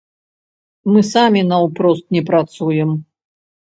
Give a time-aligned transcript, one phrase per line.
[0.93, 2.89] Мы самі наўпрост не працуем.